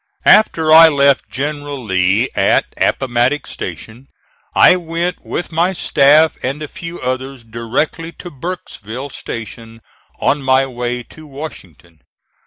[0.25, 4.07] After I left General Lee at Appomattox Station,
[4.55, 9.79] I went with my staff and a few others directly to Burkesville Station
[10.19, 11.99] on my way to Washington.